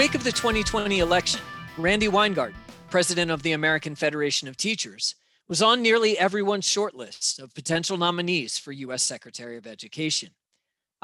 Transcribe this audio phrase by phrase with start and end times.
[0.00, 1.42] In the wake of the 2020 election,
[1.76, 2.56] Randi Weingarten,
[2.88, 5.14] president of the American Federation of Teachers,
[5.46, 9.02] was on nearly everyone's shortlist of potential nominees for U.S.
[9.02, 10.30] Secretary of Education.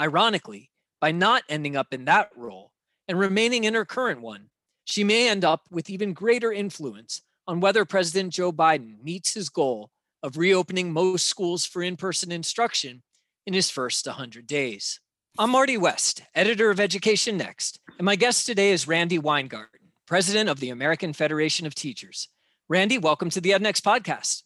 [0.00, 2.72] Ironically, by not ending up in that role
[3.06, 4.48] and remaining in her current one,
[4.86, 9.50] she may end up with even greater influence on whether President Joe Biden meets his
[9.50, 9.90] goal
[10.22, 13.02] of reopening most schools for in person instruction
[13.46, 15.00] in his first 100 days.
[15.38, 20.48] I'm Marty West, editor of Education Next, and my guest today is Randi Weingarten, president
[20.48, 22.28] of the American Federation of Teachers.
[22.70, 24.44] Randi, welcome to the EdNext podcast.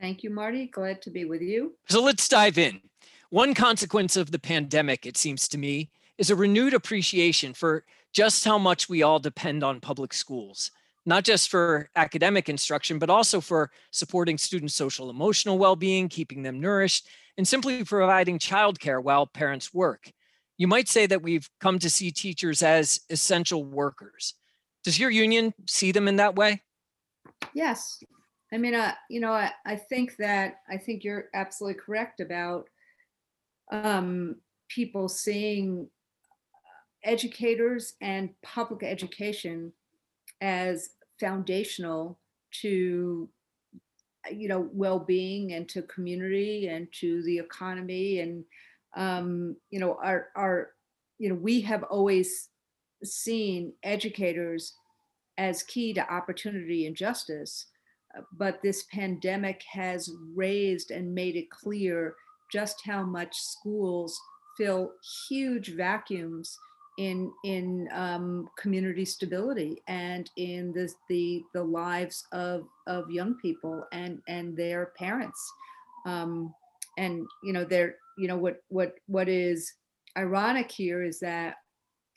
[0.00, 0.66] Thank you, Marty.
[0.66, 1.74] Glad to be with you.
[1.88, 2.80] So let's dive in.
[3.30, 8.44] One consequence of the pandemic, it seems to me, is a renewed appreciation for just
[8.44, 10.70] how much we all depend on public schools,
[11.04, 16.44] not just for academic instruction, but also for supporting students' social emotional well being, keeping
[16.44, 20.12] them nourished, and simply providing childcare while parents work
[20.58, 24.34] you might say that we've come to see teachers as essential workers.
[24.84, 26.62] Does your union see them in that way?
[27.54, 28.02] Yes.
[28.52, 32.68] I mean, uh, you know, I, I think that I think you're absolutely correct about
[33.70, 34.36] um,
[34.68, 35.88] people seeing
[37.04, 39.72] educators and public education
[40.40, 42.18] as foundational
[42.62, 43.28] to
[44.30, 48.44] you know well-being and to community and to the economy and
[48.98, 50.70] um, you know, our, our,
[51.18, 52.48] you know, we have always
[53.04, 54.74] seen educators
[55.38, 57.66] as key to opportunity and justice.
[58.16, 62.16] Uh, but this pandemic has raised and made it clear
[62.52, 64.18] just how much schools
[64.56, 64.90] fill
[65.28, 66.58] huge vacuums
[66.98, 73.84] in in um, community stability and in the, the the lives of of young people
[73.92, 75.40] and and their parents
[76.06, 76.52] um,
[76.96, 79.72] and you know they're you know what what what is
[80.16, 81.56] ironic here is that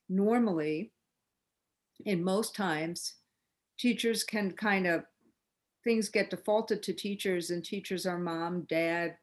[0.10, 0.92] normally
[2.06, 3.16] in most times
[3.78, 5.04] teachers can kind of
[5.84, 9.16] things get defaulted to teachers and teachers are mom dad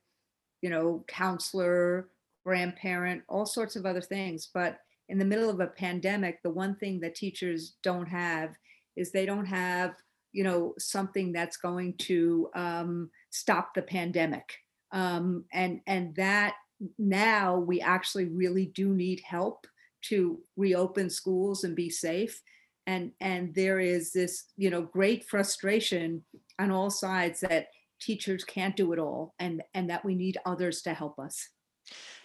[0.62, 2.09] you know counselor
[2.49, 4.49] grandparent all sorts of other things.
[4.55, 4.78] But
[5.11, 8.55] in the middle of a pandemic the one thing that teachers don't have
[8.97, 9.93] is they don't have
[10.33, 14.55] you know something that's going to um, stop the pandemic.
[14.93, 16.55] Um, and and that
[16.99, 19.66] now we actually really do need help
[20.03, 22.41] to reopen schools and be safe.
[22.87, 26.25] And and there is this you know great frustration
[26.59, 27.69] on all sides that
[28.00, 31.49] teachers can't do it all and and that we need others to help us.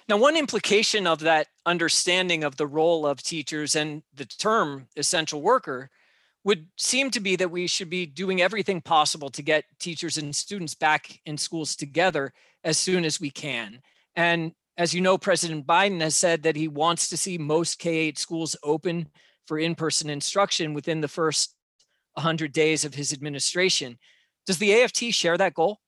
[0.08, 5.42] Now one implication of that understanding of the role of teachers and the term essential
[5.42, 5.90] worker
[6.46, 10.36] would seem to be that we should be doing everything possible to get teachers and
[10.36, 12.34] students back in schools together
[12.66, 13.82] as soon as we can
[14.16, 17.92] and as you know, President Biden has said that he wants to see most K
[17.96, 19.10] 8 schools open
[19.48, 21.56] for in person instruction within the first
[22.16, 23.98] 100 days of his administration.
[24.46, 25.80] Does the AFT share that goal?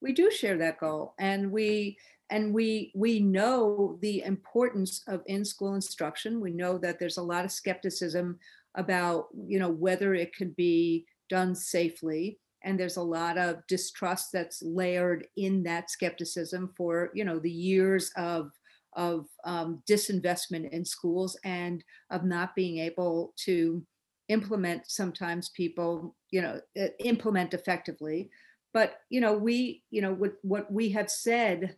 [0.00, 1.14] We do share that goal.
[1.18, 1.98] And we
[2.30, 6.40] and we we know the importance of in-school instruction.
[6.40, 8.38] We know that there's a lot of skepticism
[8.76, 14.30] about, you know, whether it could be done safely and there's a lot of distrust
[14.32, 18.50] that's layered in that skepticism for you know the years of
[18.94, 23.84] of um, disinvestment in schools and of not being able to
[24.28, 26.60] implement sometimes people you know
[27.00, 28.30] implement effectively.
[28.72, 31.76] But you know we you know what what we have said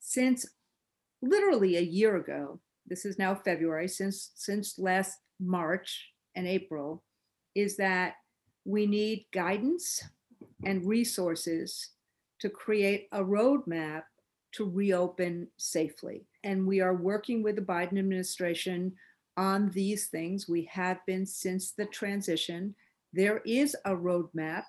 [0.00, 0.46] since
[1.22, 7.04] literally a year ago this is now february since since last march and april
[7.54, 8.14] is that
[8.64, 10.02] we need guidance
[10.64, 11.90] and resources
[12.40, 14.02] to create a roadmap
[14.52, 16.26] to reopen safely.
[16.44, 18.92] And we are working with the Biden administration
[19.36, 20.48] on these things.
[20.48, 22.74] We have been since the transition.
[23.12, 24.64] There is a roadmap,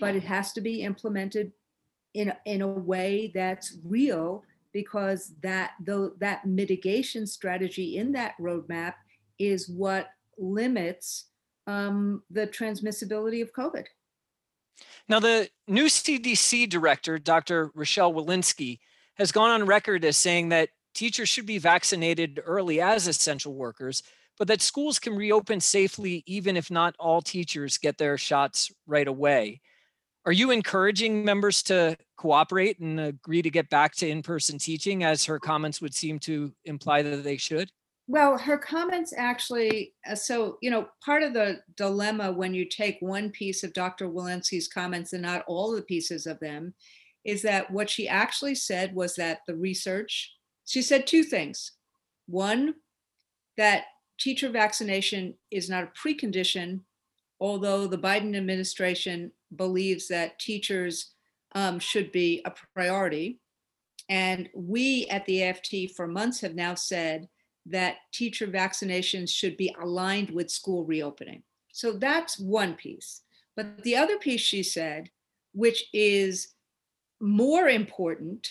[0.00, 1.52] but it has to be implemented
[2.14, 4.42] in, in a way that's real
[4.72, 5.72] because that
[6.18, 8.94] that mitigation strategy in that roadmap
[9.38, 11.26] is what limits
[11.66, 13.86] um, the transmissibility of COVID.
[15.08, 17.70] Now, the new CDC director, Dr.
[17.74, 18.78] Rochelle Walensky,
[19.16, 24.02] has gone on record as saying that teachers should be vaccinated early as essential workers,
[24.38, 29.08] but that schools can reopen safely even if not all teachers get their shots right
[29.08, 29.60] away.
[30.26, 35.02] Are you encouraging members to cooperate and agree to get back to in person teaching,
[35.02, 37.70] as her comments would seem to imply that they should?
[38.10, 42.96] Well, her comments actually, uh, so, you know, part of the dilemma when you take
[42.98, 44.08] one piece of Dr.
[44.08, 46.74] Walensky's comments and not all the pieces of them
[47.24, 50.34] is that what she actually said was that the research,
[50.66, 51.74] she said two things.
[52.26, 52.74] One,
[53.56, 53.84] that
[54.18, 56.80] teacher vaccination is not a precondition,
[57.38, 61.12] although the Biden administration believes that teachers
[61.54, 63.38] um, should be a priority.
[64.08, 67.28] And we at the AFT for months have now said
[67.66, 71.42] that teacher vaccinations should be aligned with school reopening.
[71.72, 73.22] So that's one piece.
[73.56, 75.10] But the other piece she said,
[75.52, 76.48] which is
[77.20, 78.48] more important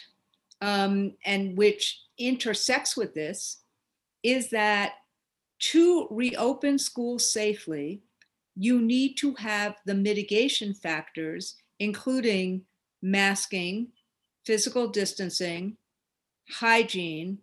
[0.61, 3.57] um, and which intersects with this,
[4.23, 4.93] is that
[5.59, 8.01] to reopen schools safely,
[8.55, 12.61] you need to have the mitigation factors, including
[13.01, 13.87] masking,
[14.45, 15.77] physical distancing,
[16.49, 17.39] hygiene,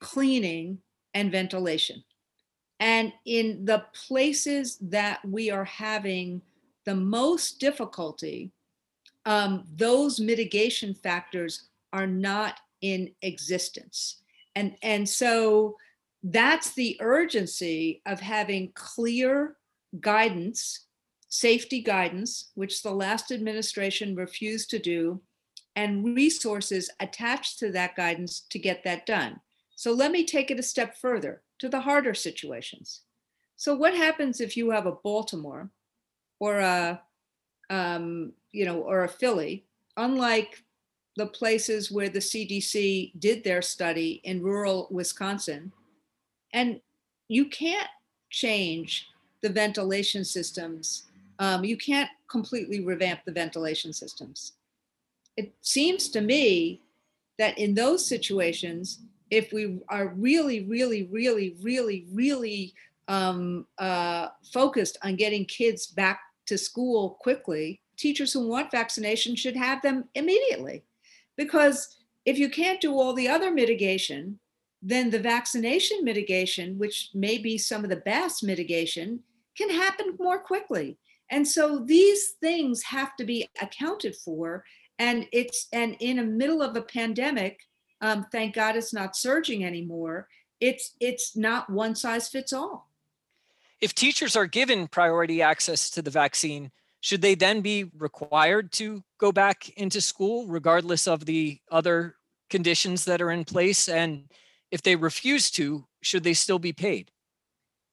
[0.00, 0.78] cleaning,
[1.14, 2.02] and ventilation.
[2.78, 6.40] And in the places that we are having
[6.84, 8.52] the most difficulty,
[9.26, 14.22] um, those mitigation factors are not in existence.
[14.56, 15.76] And, and so
[16.22, 19.56] that's the urgency of having clear
[20.00, 20.86] guidance,
[21.28, 25.20] safety guidance, which the last administration refused to do,
[25.76, 29.40] and resources attached to that guidance to get that done.
[29.80, 33.00] So let me take it a step further to the harder situations.
[33.56, 35.70] So what happens if you have a Baltimore
[36.38, 37.00] or a,
[37.70, 39.64] um, you know, or a Philly,
[39.96, 40.62] unlike
[41.16, 45.72] the places where the CDC did their study in rural Wisconsin,
[46.52, 46.82] and
[47.28, 47.88] you can't
[48.28, 49.08] change
[49.40, 51.04] the ventilation systems.
[51.38, 54.52] Um, you can't completely revamp the ventilation systems.
[55.38, 56.82] It seems to me
[57.38, 58.98] that in those situations,
[59.30, 62.74] if we are really, really, really, really, really
[63.08, 69.56] um, uh, focused on getting kids back to school quickly, teachers who want vaccination should
[69.56, 70.84] have them immediately.
[71.36, 74.38] Because if you can't do all the other mitigation,
[74.82, 79.20] then the vaccination mitigation, which may be some of the best mitigation,
[79.56, 80.96] can happen more quickly.
[81.30, 84.64] And so these things have to be accounted for.
[84.98, 87.60] And it's and in the middle of a pandemic,
[88.00, 90.28] um, thank God it's not surging anymore.
[90.60, 92.90] It's it's not one size fits all.
[93.80, 96.70] If teachers are given priority access to the vaccine,
[97.00, 102.16] should they then be required to go back into school regardless of the other
[102.50, 103.88] conditions that are in place?
[103.88, 104.30] And
[104.70, 107.10] if they refuse to, should they still be paid?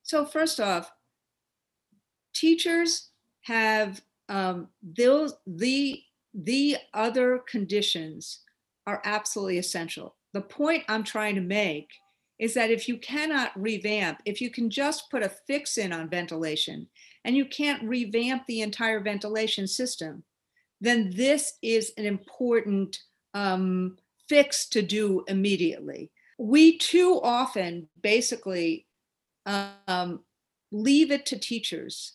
[0.04, 0.92] So first off,
[2.34, 3.10] teachers
[3.42, 6.02] have um, those the
[6.34, 8.42] the other conditions
[8.88, 10.16] are absolutely essential.
[10.34, 11.90] The point I'm trying to make
[12.40, 16.10] is that if you cannot revamp, if you can just put a fix in on
[16.10, 16.88] ventilation
[17.26, 20.24] and you can't revamp the entire ventilation system,
[20.80, 23.00] then this is an important
[23.34, 23.98] um,
[24.30, 26.12] fix to do immediately.
[26.38, 28.86] We too often basically
[29.46, 30.22] um,
[30.72, 32.14] leave it to teachers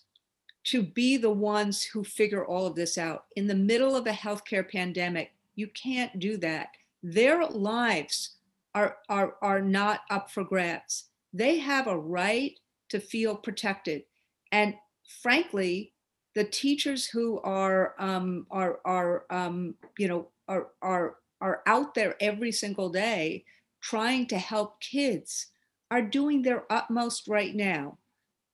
[0.64, 3.24] to be the ones who figure all of this out.
[3.34, 6.69] In the middle of a healthcare pandemic, you can't do that.
[7.02, 8.37] Their lives
[8.75, 11.04] are, are, are not up for grabs.
[11.32, 12.58] They have a right
[12.90, 14.04] to feel protected.
[14.50, 14.75] And
[15.22, 15.93] frankly,
[16.34, 22.17] the teachers who are um, are are um, you know are are are out there
[22.20, 23.44] every single day
[23.81, 25.48] trying to help kids
[25.91, 27.98] are doing their utmost right now.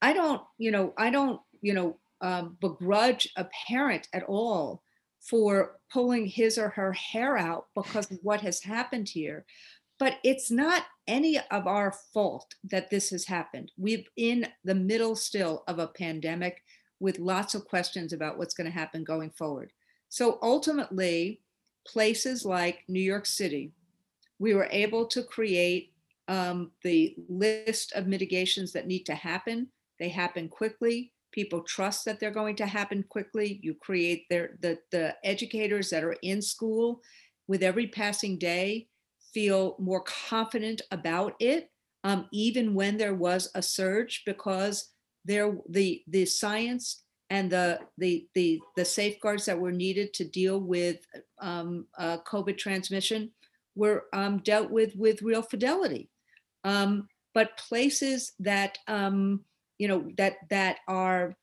[0.03, 4.83] I don't you know I don't you know um, begrudge a parent at all
[5.21, 9.45] for pulling his or her hair out because of what has happened here.
[9.99, 13.73] But it's not any of our fault that this has happened.
[13.77, 16.63] We're in the middle still of a pandemic
[17.01, 19.73] with lots of questions about what's going to happen going forward.
[20.09, 21.41] So ultimately,
[21.87, 23.73] places like New York City,
[24.39, 25.93] we were able to create
[26.29, 29.69] um, the list of mitigations that need to happen.
[29.99, 33.61] They happen quickly people trust that they're going to happen quickly.
[33.63, 37.01] You create their the, the educators that are in school
[37.47, 38.89] with every passing day
[39.33, 41.71] feel more confident about it,
[42.03, 44.91] um, even when there was a surge, because
[45.25, 50.59] there the the science and the the the the safeguards that were needed to deal
[50.59, 50.99] with
[51.41, 53.31] um, uh, COVID transmission
[53.77, 56.11] were um, dealt with with real fidelity.
[56.65, 59.45] Um, but places that um,
[59.79, 61.37] you know that that are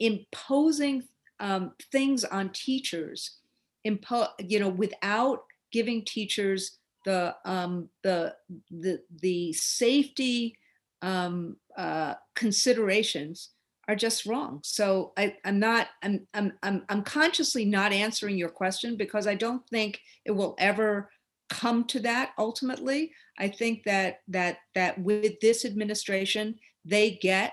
[0.00, 1.04] imposing
[1.40, 3.38] um, things on teachers
[3.86, 8.34] impo- you know without giving teachers the um, the
[8.70, 10.56] the the safety
[11.02, 13.50] um, uh, considerations
[13.86, 14.60] are just wrong.
[14.62, 19.34] So I, I'm not I'm, I'm I'm I'm consciously not answering your question because I
[19.34, 21.10] don't think it will ever
[21.50, 23.12] come to that ultimately.
[23.38, 27.52] I think that that that with this administration, they get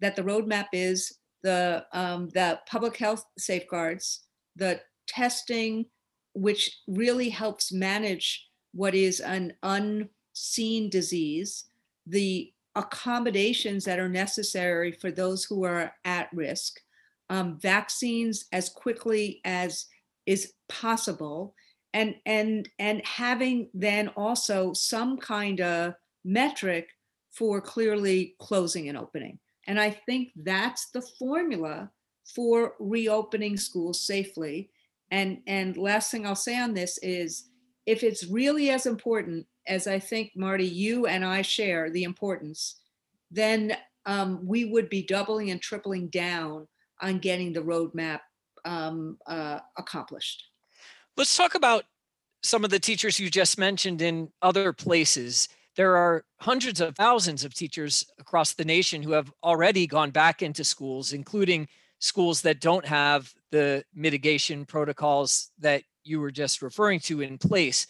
[0.00, 4.24] that the roadmap is the um, the public health safeguards,
[4.56, 5.86] the testing,
[6.34, 11.64] which really helps manage what is an unseen disease,
[12.06, 16.80] the accommodations that are necessary for those who are at risk,
[17.28, 19.86] um, vaccines as quickly as
[20.26, 21.54] is possible,
[21.94, 26.88] and and and having then also some kind of metric
[27.32, 29.38] for clearly closing and opening.
[29.70, 31.92] And I think that's the formula
[32.34, 34.68] for reopening schools safely.
[35.12, 37.50] And and last thing I'll say on this is
[37.86, 42.80] if it's really as important as I think Marty, you and I share the importance,
[43.30, 46.66] then um, we would be doubling and tripling down
[47.00, 48.18] on getting the roadmap
[48.64, 50.42] um, uh, accomplished.
[51.16, 51.84] Let's talk about
[52.42, 55.48] some of the teachers you just mentioned in other places.
[55.76, 60.42] There are hundreds of thousands of teachers across the nation who have already gone back
[60.42, 61.68] into schools, including
[62.00, 67.86] schools that don't have the mitigation protocols that you were just referring to in place.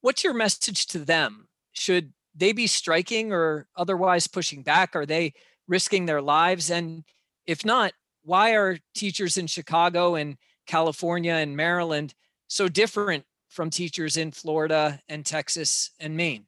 [0.00, 1.48] What's your message to them?
[1.72, 4.96] Should they be striking or otherwise pushing back?
[4.96, 5.34] Are they
[5.68, 6.70] risking their lives?
[6.70, 7.04] And
[7.46, 12.14] if not, why are teachers in Chicago and California and Maryland
[12.48, 16.46] so different from teachers in Florida and Texas and Maine?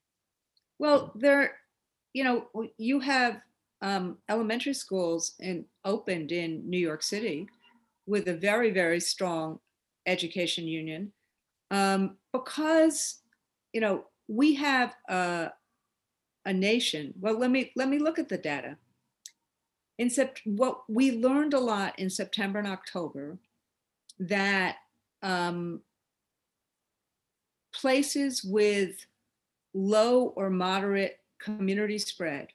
[0.82, 1.58] Well, there,
[2.12, 3.40] you know, you have
[3.82, 7.46] um, elementary schools in opened in New York City
[8.04, 9.60] with a very, very strong
[10.06, 11.12] education union
[11.70, 13.20] um, because,
[13.72, 15.52] you know, we have a,
[16.46, 17.14] a nation.
[17.20, 18.76] Well, let me let me look at the data.
[19.98, 23.38] In sept, what we learned a lot in September and October
[24.18, 24.78] that
[25.22, 25.82] um,
[27.72, 28.96] places with
[29.75, 32.49] low or moderate community spread,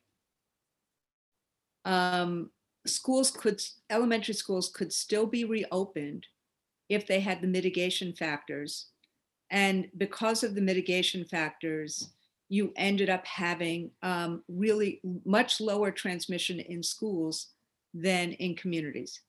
[1.86, 2.52] um,
[2.86, 6.28] schools could, elementary schools could still be reopened
[6.90, 8.88] if they had the mitigation factors.
[9.50, 12.10] And because of the mitigation factors,
[12.50, 17.48] you ended up having um, really much lower transmission in schools
[17.94, 19.22] than in communities.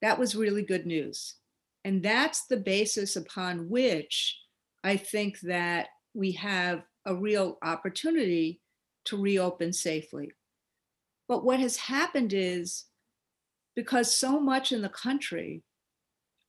[0.00, 1.36] That was really good news.
[1.84, 4.38] And that's the basis upon which
[4.84, 8.60] I think that we have a real opportunity
[9.04, 10.32] to reopen safely.
[11.28, 12.84] But what has happened is
[13.74, 15.62] because so much in the country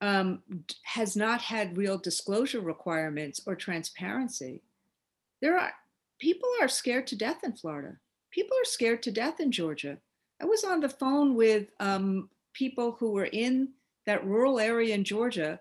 [0.01, 0.41] um,
[0.83, 4.61] has not had real disclosure requirements or transparency,
[5.41, 5.71] there are
[6.19, 7.97] people are scared to death in Florida.
[8.31, 9.97] People are scared to death in Georgia.
[10.41, 13.69] I was on the phone with um, people who were in
[14.05, 15.59] that rural area in Georgia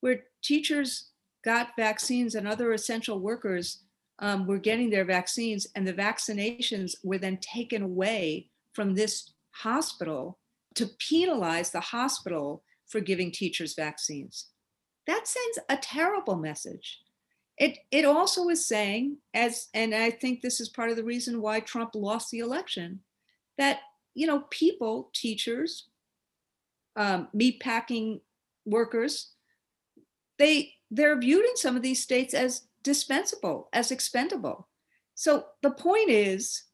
[0.00, 1.10] where teachers
[1.44, 3.84] got vaccines and other essential workers
[4.18, 10.38] um, were getting their vaccines, and the vaccinations were then taken away from this hospital
[10.74, 14.48] to penalize the hospital for giving teachers vaccines.
[15.06, 17.00] That sends a terrible message.
[17.58, 21.42] It, it also is saying, as and I think this is part of the reason
[21.42, 23.00] why Trump lost the election,
[23.58, 23.80] that
[24.14, 25.88] you know people, teachers,
[26.96, 28.20] um, meatpacking
[28.64, 29.32] workers,
[30.38, 34.68] they they're viewed in some of these states as dispensable, as expendable.
[35.14, 36.64] So the point is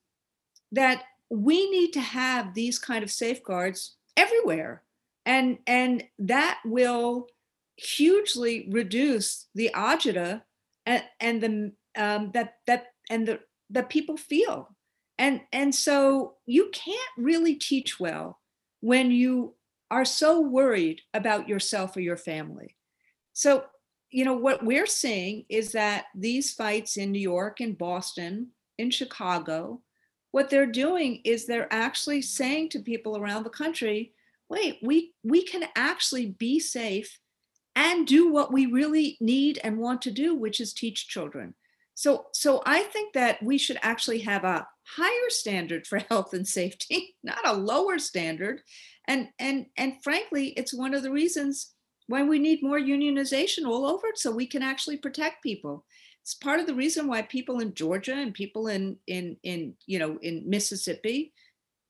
[0.72, 4.82] that we need to have these kind of safeguards everywhere.
[5.26, 7.26] And, and that will
[7.76, 10.42] hugely reduce the agita
[10.86, 14.74] and, and the um, that that and the that people feel.
[15.18, 18.40] And and so you can't really teach well
[18.80, 19.54] when you
[19.90, 22.76] are so worried about yourself or your family.
[23.32, 23.64] So
[24.10, 28.48] you know, what we're seeing is that these fights in New York and Boston,
[28.78, 29.82] in Chicago,
[30.30, 34.12] what they're doing is they're actually saying to people around the country,
[34.48, 37.18] wait, we we can actually be safe
[37.74, 41.54] and do what we really need and want to do, which is teach children.
[41.94, 46.46] So so I think that we should actually have a higher standard for health and
[46.46, 48.62] safety, not a lower standard.
[49.06, 51.74] And and and frankly, it's one of the reasons
[52.08, 55.84] why we need more unionization all over so we can actually protect people.
[56.22, 59.98] It's part of the reason why people in Georgia and people in in in you
[59.98, 61.32] know in Mississippi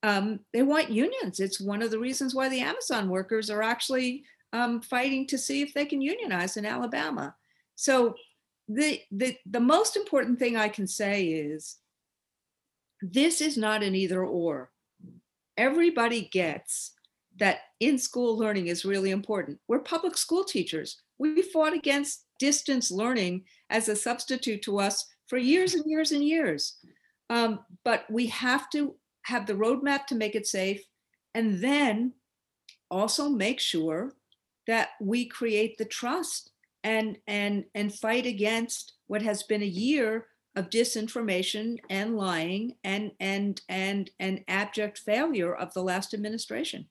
[0.02, 1.40] um, they want unions.
[1.40, 5.62] It's one of the reasons why the Amazon workers are actually um, fighting to see
[5.62, 7.34] if they can unionize in Alabama.
[7.74, 8.14] So
[8.68, 11.76] the the the most important thing I can say is
[13.00, 14.70] this is not an either or.
[15.56, 16.92] Everybody gets
[17.38, 19.58] that in school learning is really important.
[19.68, 21.00] We're public school teachers.
[21.18, 26.24] We fought against distance learning as a substitute to us for years and years and
[26.24, 26.78] years.
[27.30, 30.82] Um, but we have to have the roadmap to make it safe
[31.34, 32.14] and then
[32.90, 34.14] also make sure
[34.66, 36.50] that we create the trust
[36.84, 40.26] and and and fight against what has been a year
[40.56, 46.86] of disinformation and lying and and and and abject failure of the last administration.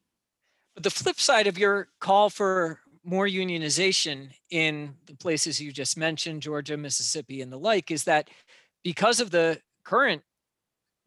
[0.77, 5.97] But the flip side of your call for more unionization in the places you just
[5.97, 8.29] mentioned, Georgia, Mississippi, and the like, is that
[8.83, 10.21] because of the current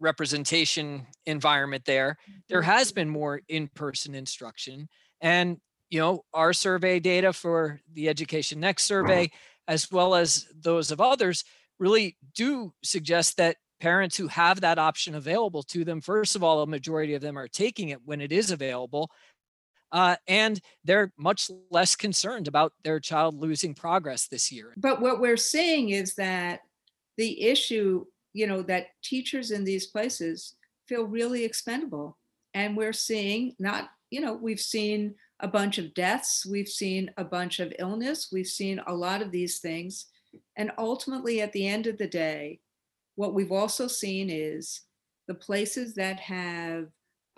[0.00, 2.70] representation environment there, there mm-hmm.
[2.70, 4.88] has been more in-person instruction.
[5.20, 5.58] And
[5.88, 9.30] you know, our survey data for the Education Next survey,
[9.68, 11.44] as well as those of others,
[11.78, 16.60] really do suggest that parents who have that option available to them, first of all,
[16.60, 19.12] a majority of them are taking it when it is available.
[19.92, 24.72] Uh, and they're much less concerned about their child losing progress this year.
[24.76, 26.60] But what we're seeing is that
[27.16, 30.54] the issue, you know, that teachers in these places
[30.88, 32.18] feel really expendable.
[32.54, 37.24] And we're seeing not, you know, we've seen a bunch of deaths, we've seen a
[37.24, 40.06] bunch of illness, we've seen a lot of these things.
[40.56, 42.60] And ultimately, at the end of the day,
[43.16, 44.82] what we've also seen is
[45.28, 46.88] the places that have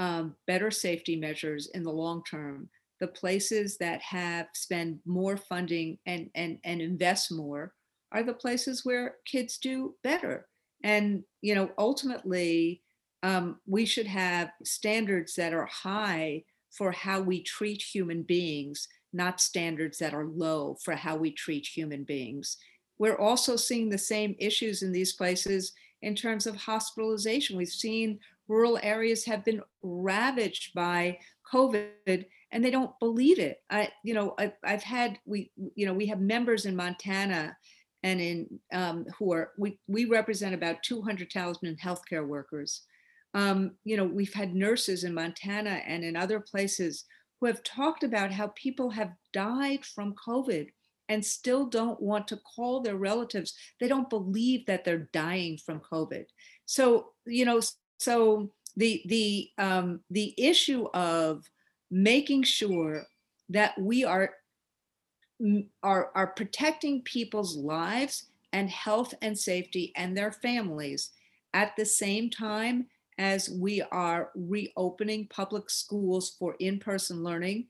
[0.02, 2.68] um, better safety measures in the long term,
[2.98, 7.72] the places that have spend more funding and, and, and invest more
[8.10, 10.48] are the places where kids do better.
[10.82, 12.82] And, you know, ultimately,
[13.22, 16.42] um, we should have standards that are high
[16.72, 21.64] for how we treat human beings, not standards that are low for how we treat
[21.64, 22.56] human beings.
[22.98, 27.56] We're also seeing the same issues in these places in terms of hospitalization.
[27.56, 28.18] We've seen
[28.48, 31.18] rural areas have been ravaged by
[31.52, 33.58] COVID and they don't believe it.
[33.70, 37.56] I, you know, I, have had, we, you know, we have members in Montana
[38.02, 42.82] and in um, who are, we, we represent about 200,000 healthcare workers
[43.34, 47.04] um, you know, we've had nurses in Montana and in other places
[47.40, 50.68] who have talked about how people have died from COVID
[51.08, 53.54] and still don't want to call their relatives.
[53.80, 56.24] They don't believe that they're dying from COVID.
[56.66, 57.60] So, you know,
[58.02, 61.48] so the the um, the issue of
[61.90, 63.06] making sure
[63.48, 64.34] that we are
[65.82, 71.10] are are protecting people's lives and health and safety and their families
[71.54, 72.86] at the same time
[73.18, 77.66] as we are reopening public schools for in-person learning,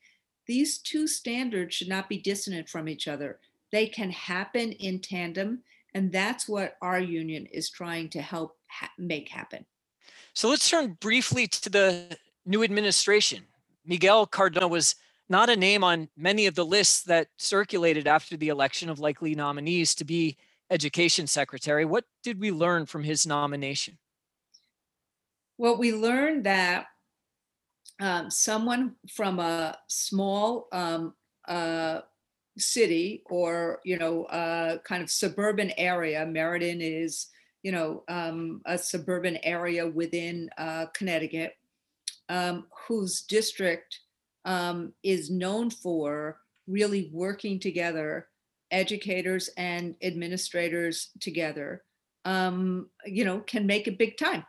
[0.47, 3.39] these two standards should not be dissonant from each other.
[3.71, 5.63] They can happen in tandem,
[5.95, 9.67] and that's what our union is trying to help ha make happen.
[10.35, 12.17] So let's turn briefly to the
[12.47, 13.45] new administration.
[13.85, 14.95] Miguel Cardona was
[15.29, 19.35] not a name on many of the lists that circulated after the election of likely
[19.35, 20.37] nominees to be
[20.71, 21.85] education secretary.
[21.85, 23.99] What did we learn from his nomination?
[25.59, 26.87] Well, we learned that
[28.01, 31.15] um, someone from a small um,
[31.47, 32.01] uh,
[32.59, 37.29] city or, you know, uh, kind of suburban area, Meriden is,
[37.63, 41.57] you know, um, a suburban area within uh, Connecticut,
[42.29, 44.01] um, whose district
[44.45, 48.29] um, is known for really working together,
[48.71, 51.83] educators and administrators together,
[52.25, 54.45] um, you know, can make a big time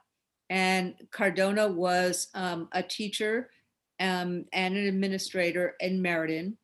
[0.54, 3.50] and Cardona was um, a teacher
[4.00, 6.58] um, and an administrator in Meriden.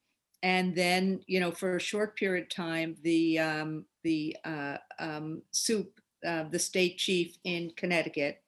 [0.43, 5.41] And then, you know, for a short period of time, the um, the uh, um,
[5.51, 8.41] soup, uh, the state chief in Connecticut.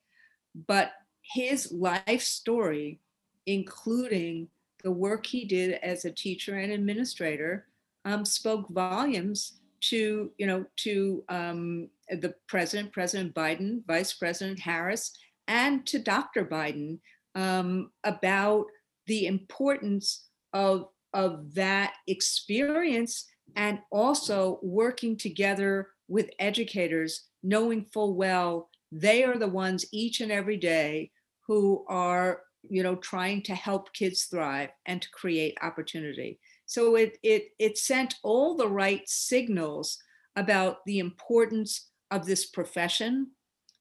[0.67, 2.99] But his life story,
[3.45, 4.49] including
[4.84, 7.67] the work he did as a teacher and administrator,
[8.05, 15.17] um, spoke volumes to you know to um, the president, President Biden, Vice President Harris,
[15.47, 16.45] and to Dr.
[16.45, 16.99] Biden
[17.36, 18.65] um, about
[19.07, 28.69] the importance of, of that experience and also working together with educators, knowing full well
[28.91, 31.12] they are the ones each and every day
[31.47, 36.39] who are you know trying to help kids thrive and to create opportunity.
[36.65, 39.97] So it it it sent all the right signals
[40.36, 43.32] about the importance of this profession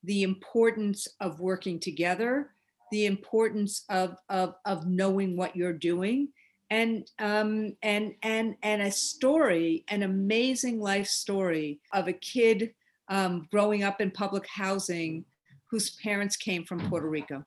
[0.03, 2.51] the importance of working together,
[2.91, 6.29] the importance of, of, of knowing what you're doing,
[6.71, 12.73] and um, and and and a story, an amazing life story of a kid
[13.11, 15.25] um, growing up in public housing
[15.67, 17.45] whose parents came from Puerto Rico.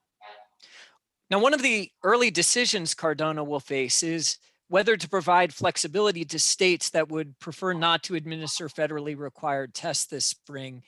[1.32, 6.40] Now, one of the early decisions Cardona will face is whether to provide flexibility to
[6.40, 10.84] states that would prefer not to administer federally required tests this spring,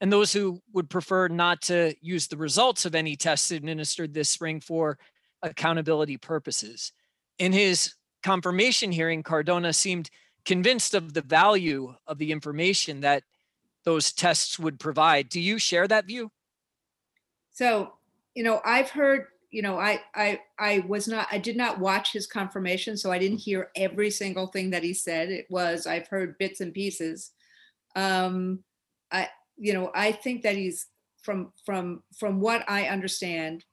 [0.00, 4.28] and those who would prefer not to use the results of any tests administered this
[4.28, 4.98] spring for
[5.42, 6.92] accountability purposes.
[7.38, 10.10] In his confirmation hearing, Cardona seemed
[10.44, 13.22] convinced of the value of the information that
[13.84, 15.28] those tests would provide.
[15.28, 16.30] Do you share that view?
[17.52, 17.94] So,
[18.34, 22.12] you know, I've heard, you know, I I I was not I did not watch
[22.12, 25.30] his confirmation, so I didn't hear every single thing that he said.
[25.30, 27.32] It was I've heard bits and pieces.
[27.94, 28.64] Um
[29.10, 30.86] I you know, I think that he's
[31.22, 33.64] from from from what I understand.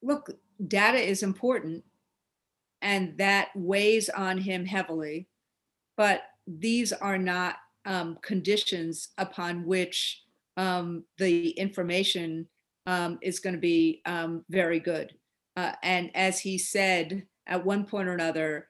[0.00, 0.30] Look,
[0.64, 1.84] data is important
[2.80, 5.28] and that weighs on him heavily,
[5.96, 7.56] but these are not
[7.88, 10.22] um, conditions upon which
[10.58, 12.46] um, the information
[12.86, 15.14] um, is going to be um, very good.
[15.56, 18.68] Uh, and as he said at one point or another,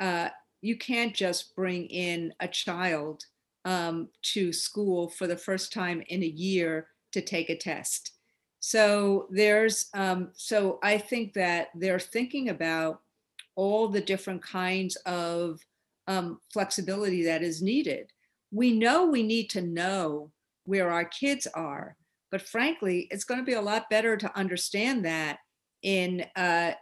[0.00, 0.28] uh,
[0.62, 3.22] you can't just bring in a child
[3.64, 8.12] um, to school for the first time in a year to take a test.
[8.58, 13.00] So there's, um, so I think that they're thinking about
[13.54, 15.60] all the different kinds of
[16.52, 18.10] flexibility that is needed.
[18.50, 20.30] We know we need to know
[20.64, 21.96] where our kids are,
[22.30, 25.38] but frankly, it's going to be a lot better to understand that
[25.82, 26.72] in uh,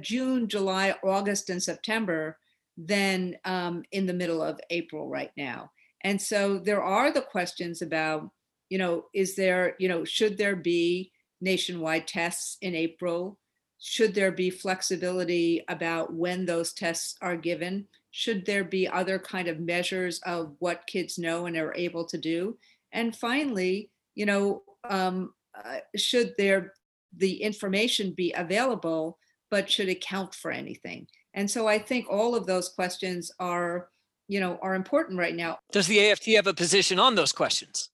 [0.00, 2.38] June, July, August, and September
[2.76, 5.70] than um, in the middle of April right now.
[6.04, 8.28] And so there are the questions about,
[8.70, 13.38] you know, is there, you know, should there be nationwide tests in April?
[13.78, 17.88] Should there be flexibility about when those tests are given?
[18.12, 22.18] Should there be other kind of measures of what kids know and are able to
[22.18, 22.58] do?
[22.92, 26.74] And finally, you know, um, uh, should there
[27.16, 29.18] the information be available,
[29.50, 31.06] but should it count for anything?
[31.34, 33.88] And so I think all of those questions are,
[34.28, 35.58] you know, are important right now.
[35.72, 37.88] Does the AFT have a position on those questions?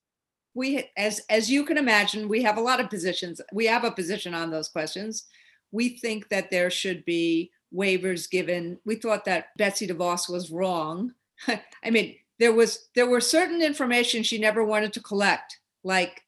[0.53, 3.39] We, as as you can imagine, we have a lot of positions.
[3.53, 5.25] We have a position on those questions.
[5.71, 8.79] We think that there should be waivers given.
[8.85, 11.13] We thought that Betsy DeVos was wrong.
[11.47, 16.23] I mean, there was there were certain information she never wanted to collect, like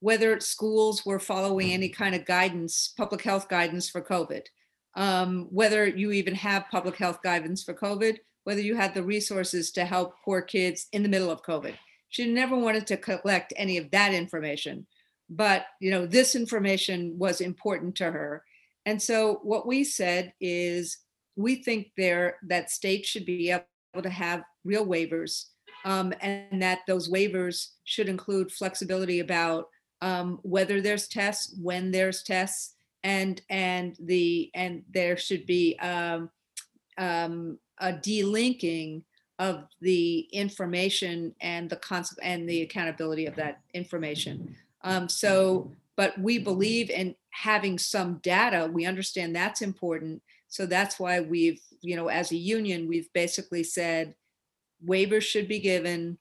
[0.00, 4.42] whether schools were following any kind of guidance, public health guidance for COVID,
[4.96, 9.70] um, whether you even have public health guidance for COVID, whether you had the resources
[9.70, 11.74] to help poor kids in the middle of COVID.
[12.10, 14.86] She never wanted to collect any of that information,
[15.30, 18.44] but you know this information was important to her
[18.86, 20.98] and so what we said is
[21.36, 25.46] we think there that states should be able to have real waivers
[25.84, 29.68] um, and that those waivers should include flexibility about
[30.00, 36.30] um, whether there's tests, when there's tests, and and the and there should be um,
[36.98, 39.02] um a delinking
[39.38, 44.54] of the information and the concept and the accountability of that information.
[44.82, 48.70] Um, so, but we believe in having some data.
[48.72, 50.22] We understand that's important.
[50.48, 54.14] So that's why we've you know as a union we've basically said
[54.86, 56.18] waivers should be given.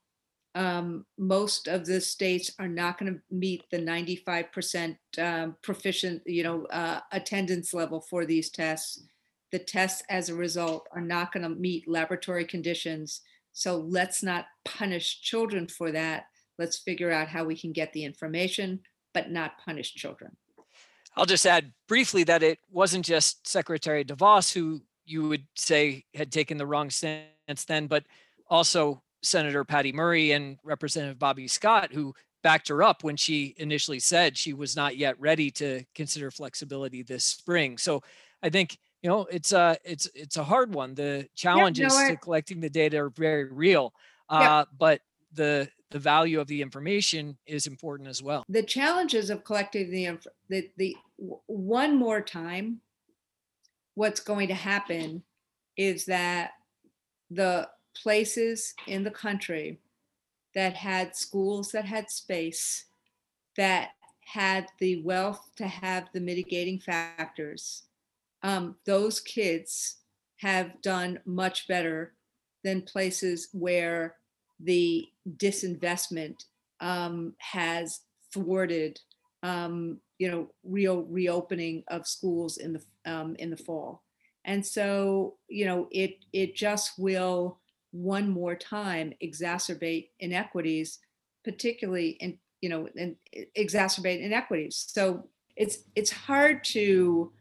[0.55, 6.43] Um, most of the states are not going to meet the 95% um, proficient you
[6.43, 9.03] know uh, attendance level for these tests.
[9.51, 13.21] The tests as a result are not going to meet laboratory conditions.
[13.51, 16.25] So let's not punish children for that.
[16.57, 18.79] Let's figure out how we can get the information
[19.13, 20.35] but not punish children
[21.15, 26.31] I'll just add briefly that it wasn't just Secretary DeVos who you would say had
[26.31, 28.03] taken the wrong stance then, but
[28.49, 33.99] also Senator Patty Murray and Representative Bobby Scott, who backed her up when she initially
[33.99, 37.77] said she was not yet ready to consider flexibility this spring.
[37.77, 38.01] So
[38.41, 40.95] I think you know it's a it's it's a hard one.
[40.95, 43.93] The challenges no, I- to collecting the data are very real,
[44.29, 45.01] uh, but
[45.33, 48.43] the the value of the information is important as well.
[48.49, 50.97] the challenges of collecting the inf- the, the
[51.45, 52.81] one more time
[53.93, 55.23] what's going to happen
[55.77, 56.51] is that
[57.29, 59.79] the places in the country
[60.55, 62.85] that had schools that had space
[63.55, 63.89] that
[64.25, 67.83] had the wealth to have the mitigating factors
[68.41, 69.97] um, those kids
[70.37, 72.13] have done much better
[72.63, 74.15] than places where
[74.63, 76.45] the disinvestment
[76.79, 78.01] um, has
[78.33, 78.99] thwarted,
[79.43, 84.03] um, you know, real reopening of schools in the um, in the fall.
[84.45, 87.59] And so, you know, it it just will
[87.91, 90.99] one more time exacerbate inequities,
[91.43, 93.17] particularly in you know, and
[93.57, 94.85] exacerbate inequities.
[94.87, 97.31] So it's it's hard to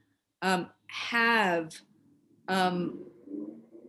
[0.42, 1.72] um, have
[2.48, 3.04] um,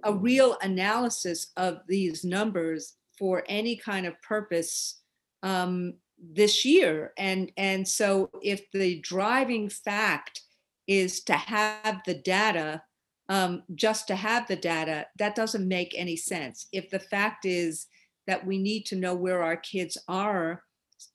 [0.03, 5.01] a real analysis of these numbers for any kind of purpose
[5.43, 7.13] um, this year.
[7.17, 10.41] And, and so if the driving fact
[10.87, 12.81] is to have the data,
[13.29, 16.67] um, just to have the data, that doesn't make any sense.
[16.71, 17.87] If the fact is
[18.27, 20.63] that we need to know where our kids are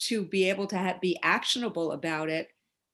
[0.00, 2.48] to be able to have, be actionable about it,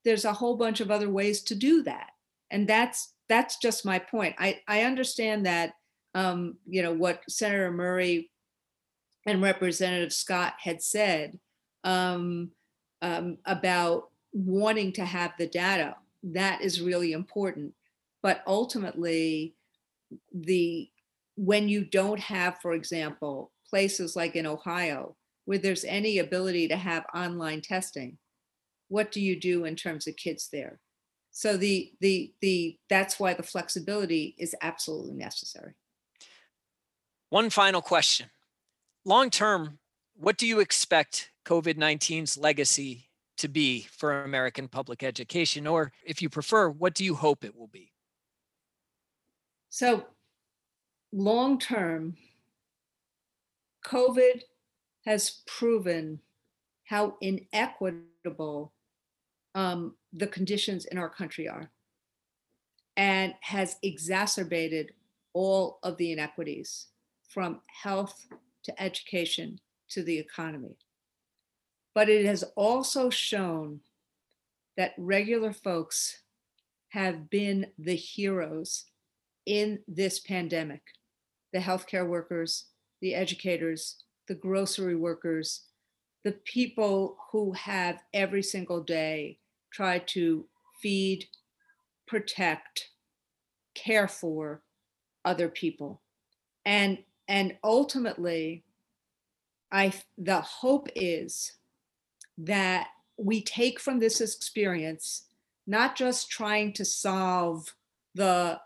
[0.04, 2.10] there's a whole bunch of other ways to do that.
[2.50, 4.34] And that's that's just my point.
[4.38, 5.72] I, I understand that
[6.14, 8.30] um, you know what Senator Murray
[9.26, 11.38] and Representative Scott had said
[11.82, 12.50] um,
[13.02, 15.96] um, about wanting to have the data.
[16.22, 17.74] That is really important.
[18.22, 19.54] But ultimately,
[20.32, 20.90] the
[21.36, 26.76] when you don't have, for example, places like in Ohio where there's any ability to
[26.76, 28.16] have online testing,
[28.88, 30.80] what do you do in terms of kids there?
[31.30, 35.74] So the the the that's why the flexibility is absolutely necessary.
[37.30, 38.30] One final question.
[39.04, 39.78] Long term,
[40.16, 45.66] what do you expect COVID 19's legacy to be for American public education?
[45.66, 47.92] Or if you prefer, what do you hope it will be?
[49.68, 50.06] So,
[51.12, 52.16] long term,
[53.84, 54.42] COVID
[55.04, 56.20] has proven
[56.84, 58.72] how inequitable
[59.54, 61.70] um, the conditions in our country are
[62.96, 64.92] and has exacerbated
[65.34, 66.86] all of the inequities
[67.28, 68.26] from health
[68.64, 69.58] to education
[69.90, 70.76] to the economy.
[71.94, 73.80] But it has also shown
[74.76, 76.22] that regular folks
[76.88, 78.86] have been the heroes
[79.46, 80.82] in this pandemic
[81.52, 82.64] the healthcare workers,
[83.00, 85.66] the educators, the grocery workers,
[86.24, 89.38] the people who have every single day
[89.72, 90.46] tried to
[90.82, 91.26] feed,
[92.08, 92.88] protect,
[93.76, 94.62] care for
[95.24, 96.02] other people.
[96.64, 98.64] And and ultimately
[99.72, 101.52] I the hope is
[102.38, 105.24] that we take from this experience
[105.66, 107.74] not just trying to solve
[108.14, 108.60] the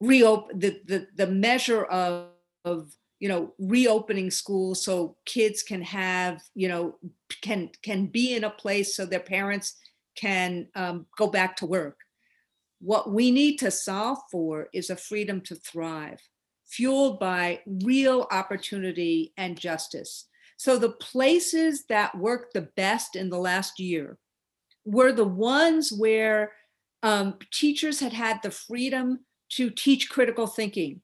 [0.00, 2.28] reopen the, the the measure of,
[2.64, 6.96] of you know reopening schools so kids can have you know
[7.40, 9.76] can can be in a place so their parents
[10.16, 11.98] can um, go back to work.
[12.80, 16.20] What we need to solve for is a freedom to thrive
[16.66, 20.26] fueled by real opportunity and justice.
[20.56, 24.18] So the places that worked the best in the last year
[24.84, 26.52] were the ones where
[27.02, 31.02] um, teachers had had the freedom to teach critical thinking,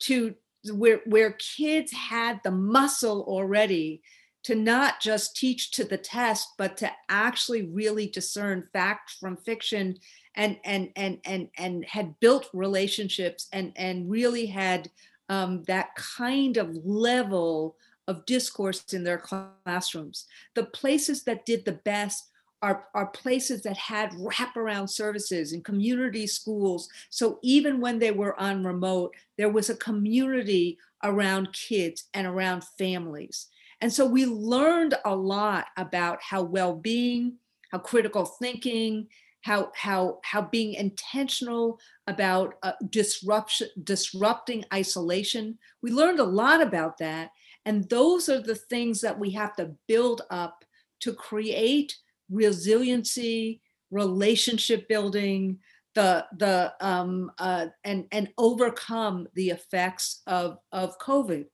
[0.00, 0.34] to
[0.72, 4.02] where where kids had the muscle already
[4.44, 9.96] to not just teach to the test, but to actually really discern fact from fiction
[10.36, 14.90] and and and and and had built relationships and and really had
[15.28, 20.26] um, that kind of level of discourse in their classrooms.
[20.54, 26.26] The places that did the best are, are places that had wraparound services and community
[26.26, 26.88] schools.
[27.10, 32.64] So even when they were on remote, there was a community around kids and around
[32.78, 33.48] families.
[33.80, 37.34] And so we learned a lot about how well-being,
[37.70, 39.08] how critical thinking,
[39.44, 46.98] how how how being intentional about uh, disruption disrupting isolation we learned a lot about
[46.98, 47.30] that
[47.64, 50.64] and those are the things that we have to build up
[51.00, 51.94] to create
[52.30, 55.58] resiliency, relationship building,
[55.94, 61.46] the the um, uh, and and overcome the effects of of COVID.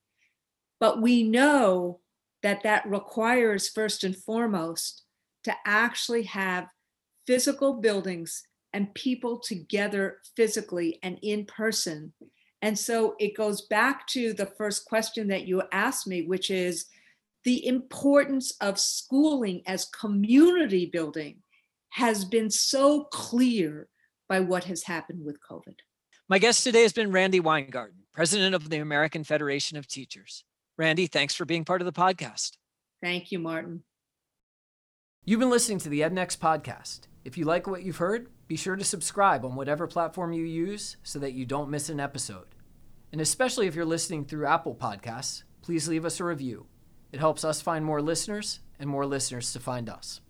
[0.78, 2.00] But we know
[2.42, 5.04] that that requires first and foremost
[5.44, 6.68] to actually have
[7.30, 12.12] physical buildings and people together physically and in person
[12.62, 16.86] and so it goes back to the first question that you asked me, which is
[17.44, 21.38] the importance of schooling as community building
[21.90, 23.88] has been so clear
[24.28, 25.74] by what has happened with COVID.
[26.28, 30.44] My guest today has been Randi Weingarten, president of the American Federation of Teachers.
[30.76, 32.52] Randi, thanks for being part of the podcast.
[33.02, 33.82] Thank you, Martin.
[35.24, 37.09] You've been listening to the EdNext podcast.
[37.24, 40.96] If you like what you've heard, be sure to subscribe on whatever platform you use
[41.02, 42.46] so that you don't miss an episode.
[43.12, 46.66] And especially if you're listening through Apple Podcasts, please leave us a review.
[47.12, 50.20] It helps us find more listeners and more listeners to find us.